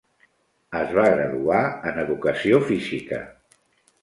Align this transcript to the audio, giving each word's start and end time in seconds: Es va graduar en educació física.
Es 0.79 0.93
va 0.99 1.03
graduar 1.15 1.59
en 1.91 2.01
educació 2.05 2.63
física. 2.71 3.23